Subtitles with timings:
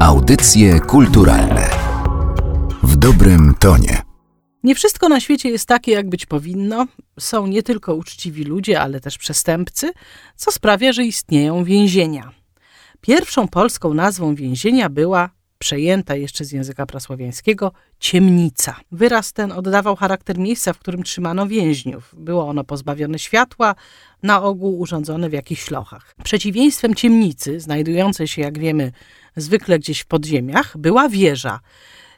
[0.00, 1.70] Audycje kulturalne
[2.82, 4.02] w dobrym tonie.
[4.62, 6.86] Nie wszystko na świecie jest takie, jak być powinno.
[7.20, 9.92] Są nie tylko uczciwi ludzie, ale też przestępcy,
[10.36, 12.32] co sprawia, że istnieją więzienia.
[13.00, 18.76] Pierwszą polską nazwą więzienia była przejęta jeszcze z języka prasłowiańskiego, ciemnica.
[18.92, 22.14] Wyraz ten oddawał charakter miejsca, w którym trzymano więźniów.
[22.18, 23.74] Było ono pozbawione światła,
[24.22, 26.14] na ogół urządzone w jakichś lochach.
[26.24, 28.92] Przeciwieństwem ciemnicy, znajdującej się, jak wiemy,
[29.36, 31.60] zwykle gdzieś w podziemiach, była wieża.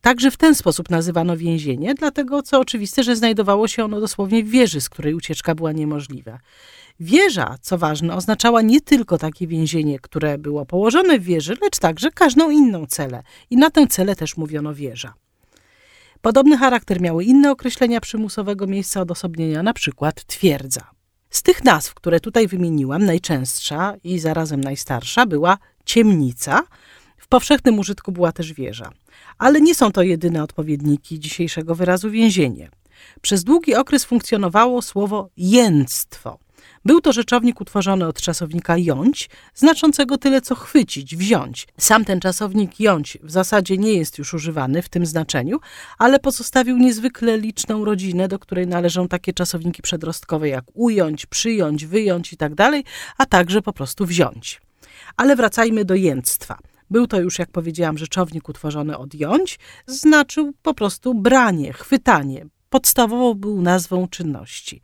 [0.00, 4.48] Także w ten sposób nazywano więzienie, dlatego co oczywiste, że znajdowało się ono dosłownie w
[4.48, 6.38] wieży, z której ucieczka była niemożliwa.
[7.00, 12.10] Wieża, co ważne, oznaczała nie tylko takie więzienie, które było położone w wieży, lecz także
[12.10, 13.22] każdą inną celę.
[13.50, 15.14] I na tę celę też mówiono wieża.
[16.20, 20.90] Podobny charakter miały inne określenia przymusowego miejsca odosobnienia, na przykład twierdza.
[21.30, 26.62] Z tych nazw, które tutaj wymieniłam, najczęstsza i zarazem najstarsza była ciemnica.
[27.24, 28.90] W powszechnym użytku była też wieża.
[29.38, 32.70] Ale nie są to jedyne odpowiedniki dzisiejszego wyrazu więzienie.
[33.20, 36.38] Przez długi okres funkcjonowało słowo jęctwo.
[36.84, 41.68] Był to rzeczownik utworzony od czasownika jąć, znaczącego tyle co chwycić, wziąć.
[41.78, 45.58] Sam ten czasownik jąć w zasadzie nie jest już używany w tym znaczeniu,
[45.98, 52.32] ale pozostawił niezwykle liczną rodzinę, do której należą takie czasowniki przedrostkowe jak ująć, przyjąć, wyjąć
[52.32, 52.84] itd., tak
[53.18, 54.60] a także po prostu wziąć.
[55.16, 56.58] Ale wracajmy do jęctwa.
[56.90, 62.46] Był to już, jak powiedziałam, rzeczownik utworzony od jąć, znaczył po prostu branie, chwytanie.
[62.70, 64.82] Podstawowo był nazwą czynności.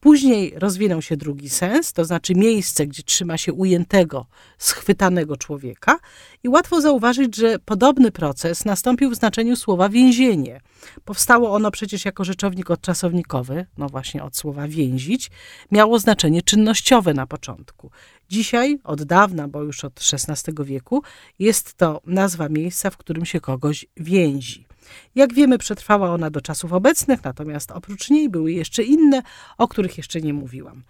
[0.00, 4.26] Później rozwinął się drugi sens, to znaczy miejsce, gdzie trzyma się ujętego,
[4.58, 5.98] schwytanego człowieka,
[6.42, 10.60] i łatwo zauważyć, że podobny proces nastąpił w znaczeniu słowa więzienie.
[11.04, 15.30] Powstało ono przecież jako rzeczownik odczasownikowy, no właśnie od słowa więzić,
[15.70, 17.90] miało znaczenie czynnościowe na początku.
[18.28, 21.02] Dzisiaj, od dawna, bo już od XVI wieku,
[21.38, 24.66] jest to nazwa miejsca, w którym się kogoś więzi.
[25.14, 29.22] Jak wiemy, przetrwała ona do czasów obecnych, natomiast oprócz niej były jeszcze inne,
[29.58, 30.82] o których jeszcze nie mówiłam.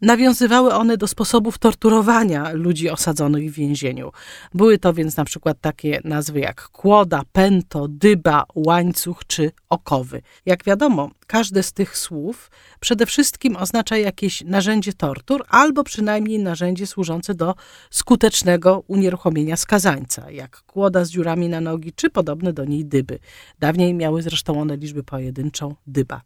[0.00, 4.12] Nawiązywały one do sposobów torturowania ludzi osadzonych w więzieniu.
[4.54, 10.22] Były to więc na przykład takie nazwy jak kłoda, pęto, dyba, łańcuch czy okowy.
[10.46, 16.86] Jak wiadomo, każde z tych słów przede wszystkim oznacza jakieś narzędzie tortur albo przynajmniej narzędzie
[16.86, 17.54] służące do
[17.90, 23.18] skutecznego unieruchomienia skazańca, jak kłoda z dziurami na nogi czy podobne do niej dyby.
[23.58, 26.20] Dawniej miały zresztą one liczbę pojedynczą dyba.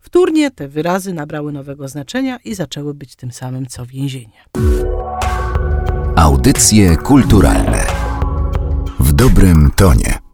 [0.00, 4.44] Wtórnie te wyrazy nabrały nowego znaczenia i zaczęły być tym samym co więzienie.
[6.16, 7.86] Audycje kulturalne
[9.00, 10.25] w dobrym tonie.